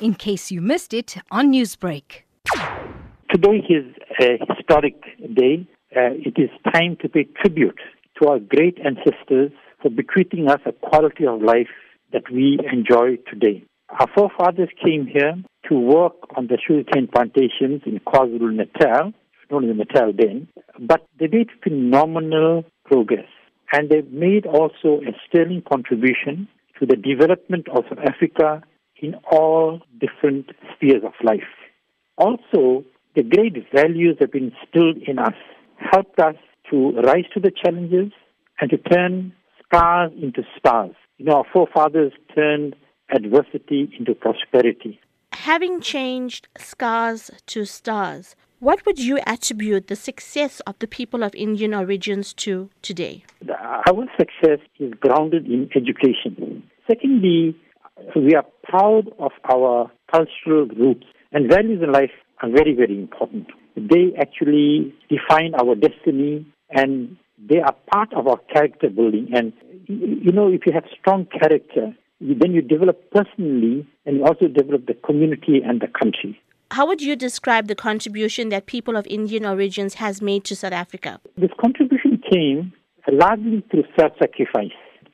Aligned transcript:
in 0.00 0.14
case 0.14 0.50
you 0.50 0.60
missed 0.60 0.92
it 0.92 1.16
on 1.30 1.52
Newsbreak. 1.52 2.22
Today 3.30 3.62
is 3.68 3.84
a 4.20 4.38
historic 4.54 5.00
day. 5.34 5.66
Uh, 5.94 6.12
it 6.14 6.34
is 6.36 6.50
time 6.72 6.96
to 7.00 7.08
pay 7.08 7.26
tribute 7.40 7.78
to 8.20 8.28
our 8.28 8.38
great 8.38 8.78
ancestors 8.84 9.52
for 9.82 9.90
bequeathing 9.90 10.48
us 10.48 10.60
a 10.66 10.72
quality 10.72 11.26
of 11.26 11.42
life 11.42 11.68
that 12.12 12.30
we 12.32 12.58
enjoy 12.72 13.16
today. 13.30 13.64
Our 13.88 14.08
forefathers 14.14 14.68
came 14.82 15.06
here 15.06 15.34
to 15.68 15.74
work 15.74 16.14
on 16.36 16.48
the 16.48 16.58
sugarcane 16.66 17.08
plantations 17.08 17.82
in 17.86 18.00
KwaZulu 18.00 18.54
Natal, 18.54 19.12
known 19.50 19.70
as 19.70 19.76
Natal 19.76 20.12
then, 20.16 20.48
but 20.80 21.06
they 21.18 21.28
made 21.28 21.48
phenomenal 21.62 22.64
progress. 22.84 23.26
And 23.72 23.90
they 23.90 24.02
made 24.02 24.46
also 24.46 25.00
a 25.06 25.12
sterling 25.26 25.62
contribution 25.70 26.48
to 26.78 26.86
the 26.86 26.96
development 26.96 27.66
of 27.68 27.84
Africa 27.98 28.62
in 29.00 29.14
all 29.30 29.80
different 30.00 30.50
spheres 30.74 31.02
of 31.04 31.12
life. 31.22 31.42
Also, 32.18 32.84
the 33.14 33.22
great 33.22 33.54
values 33.74 34.16
have 34.20 34.32
been 34.32 34.52
instilled 34.52 34.96
in 35.06 35.18
us, 35.18 35.34
helped 35.78 36.18
us 36.18 36.36
to 36.70 36.92
rise 37.02 37.24
to 37.34 37.40
the 37.40 37.50
challenges 37.50 38.12
and 38.60 38.70
to 38.70 38.78
turn 38.78 39.32
scars 39.64 40.12
into 40.20 40.42
stars. 40.58 40.94
You 41.18 41.26
know, 41.26 41.36
our 41.38 41.44
forefathers 41.52 42.12
turned 42.34 42.76
adversity 43.14 43.90
into 43.98 44.14
prosperity. 44.14 45.00
Having 45.32 45.80
changed 45.80 46.48
scars 46.58 47.30
to 47.46 47.64
stars, 47.64 48.34
what 48.58 48.84
would 48.86 48.98
you 48.98 49.18
attribute 49.26 49.86
the 49.88 49.96
success 49.96 50.60
of 50.60 50.78
the 50.78 50.86
people 50.86 51.22
of 51.22 51.34
Indian 51.34 51.74
origins 51.74 52.32
to 52.34 52.70
today? 52.82 53.24
Our 53.48 54.06
success 54.18 54.60
is 54.78 54.92
grounded 54.98 55.46
in 55.46 55.68
education. 55.76 56.62
Secondly, 56.86 57.56
we 58.14 58.34
are 58.34 58.44
proud 58.62 59.08
of 59.18 59.32
our 59.50 59.90
cultural 60.10 60.66
roots 60.66 61.06
and 61.32 61.50
values 61.50 61.82
in 61.82 61.92
life 61.92 62.10
are 62.42 62.50
very, 62.50 62.74
very 62.74 62.98
important. 62.98 63.46
They 63.76 64.12
actually 64.18 64.94
define 65.08 65.54
our 65.54 65.74
destiny 65.74 66.46
and 66.70 67.16
they 67.38 67.60
are 67.60 67.74
part 67.92 68.12
of 68.14 68.26
our 68.26 68.38
character 68.52 68.88
building. 68.88 69.30
And, 69.34 69.52
you 69.86 70.32
know, 70.32 70.48
if 70.48 70.62
you 70.66 70.72
have 70.72 70.84
strong 70.98 71.26
character, 71.26 71.94
then 72.20 72.52
you 72.52 72.62
develop 72.62 73.10
personally 73.10 73.86
and 74.04 74.16
you 74.16 74.24
also 74.24 74.48
develop 74.48 74.86
the 74.86 74.94
community 74.94 75.60
and 75.64 75.80
the 75.80 75.88
country. 75.88 76.40
How 76.70 76.86
would 76.86 77.00
you 77.00 77.14
describe 77.14 77.68
the 77.68 77.74
contribution 77.74 78.48
that 78.48 78.66
people 78.66 78.96
of 78.96 79.06
Indian 79.06 79.46
origins 79.46 79.94
has 79.94 80.20
made 80.20 80.44
to 80.44 80.56
South 80.56 80.72
Africa? 80.72 81.20
This 81.36 81.50
contribution 81.60 82.20
came 82.30 82.72
largely 83.10 83.62
through 83.70 83.84
self-sacrifice. 83.98 84.72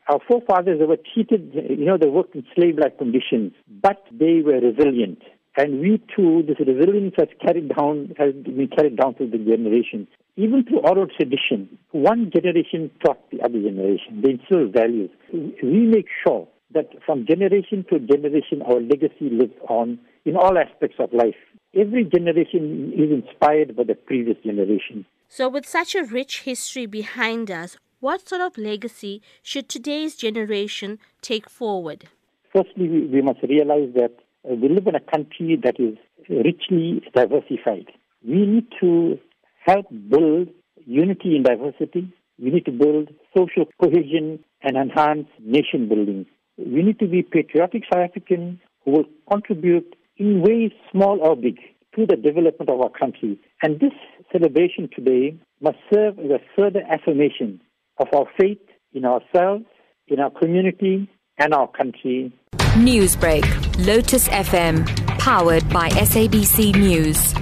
Our 0.08 0.18
forefathers 0.26 0.80
were 0.80 0.98
treated, 1.14 1.52
you 1.54 1.84
know, 1.86 1.96
they 1.96 2.08
worked 2.08 2.34
in 2.34 2.44
slave-like 2.54 2.98
conditions, 2.98 3.52
but 3.82 4.04
they 4.10 4.42
were 4.44 4.60
resilient. 4.60 5.22
And 5.56 5.80
we 5.80 6.02
too, 6.16 6.42
this 6.46 6.56
resilience 6.58 7.14
has 7.18 7.28
carried 7.44 7.68
down, 7.76 8.14
has 8.18 8.32
been 8.32 8.68
carried 8.74 8.96
down 8.96 9.14
through 9.14 9.30
the 9.30 9.38
generations. 9.38 10.08
Even 10.36 10.64
through 10.64 10.80
oral 10.80 11.06
tradition, 11.06 11.78
one 11.90 12.30
generation 12.34 12.90
taught 13.04 13.18
the 13.30 13.42
other 13.42 13.60
generation. 13.60 14.22
They 14.22 14.30
instill 14.30 14.68
values. 14.68 15.10
We 15.30 15.86
make 15.86 16.06
sure 16.26 16.48
that 16.72 16.88
from 17.04 17.26
generation 17.26 17.84
to 17.90 17.98
generation, 17.98 18.62
our 18.62 18.80
legacy 18.80 19.28
lives 19.30 19.52
on 19.68 19.98
in 20.24 20.36
all 20.36 20.56
aspects 20.56 20.96
of 20.98 21.12
life. 21.12 21.36
Every 21.74 22.04
generation 22.04 22.92
is 22.96 23.10
inspired 23.10 23.76
by 23.76 23.84
the 23.84 23.94
previous 23.94 24.38
generation. 24.44 25.04
So, 25.28 25.48
with 25.48 25.66
such 25.66 25.94
a 25.94 26.04
rich 26.04 26.40
history 26.40 26.86
behind 26.86 27.50
us, 27.50 27.76
what 28.02 28.28
sort 28.28 28.40
of 28.40 28.58
legacy 28.58 29.22
should 29.44 29.68
today's 29.68 30.16
generation 30.16 30.98
take 31.20 31.48
forward? 31.48 32.08
Firstly, 32.52 33.06
we 33.06 33.22
must 33.22 33.40
realize 33.48 33.90
that 33.94 34.10
uh, 34.44 34.54
we 34.56 34.68
live 34.68 34.88
in 34.88 34.96
a 34.96 35.00
country 35.00 35.56
that 35.62 35.78
is 35.78 35.96
richly 36.28 37.00
diversified. 37.14 37.86
We 38.26 38.44
need 38.44 38.66
to 38.80 39.20
help 39.64 39.86
build 40.08 40.48
unity 40.84 41.36
in 41.36 41.44
diversity. 41.44 42.12
We 42.40 42.50
need 42.50 42.64
to 42.64 42.72
build 42.72 43.10
social 43.36 43.66
cohesion 43.80 44.40
and 44.62 44.76
enhance 44.76 45.28
nation 45.40 45.88
building. 45.88 46.26
We 46.58 46.82
need 46.82 46.98
to 46.98 47.06
be 47.06 47.22
patriotic 47.22 47.84
South 47.84 48.10
Africans 48.10 48.58
who 48.84 48.90
will 48.90 49.04
contribute 49.30 49.94
in 50.16 50.42
ways 50.42 50.72
small 50.90 51.20
or 51.22 51.36
big 51.36 51.58
to 51.94 52.04
the 52.06 52.16
development 52.16 52.68
of 52.68 52.80
our 52.80 52.90
country. 52.90 53.38
And 53.62 53.78
this 53.78 53.92
celebration 54.32 54.90
today 54.92 55.38
must 55.60 55.78
serve 55.94 56.18
as 56.18 56.32
a 56.32 56.40
further 56.56 56.82
affirmation 56.90 57.60
of 58.02 58.08
our 58.12 58.26
faith 58.38 58.58
in 58.92 59.04
ourselves, 59.04 59.64
in 60.08 60.18
our 60.20 60.30
community, 60.30 61.08
and 61.38 61.54
our 61.54 61.68
country. 61.68 62.32
Newsbreak, 62.74 63.44
Lotus 63.86 64.28
FM, 64.28 64.86
powered 65.18 65.68
by 65.70 65.88
SABC 65.90 66.74
News. 66.74 67.32